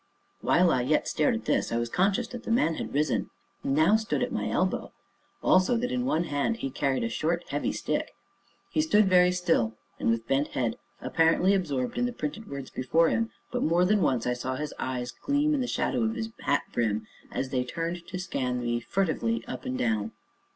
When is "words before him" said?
12.49-13.29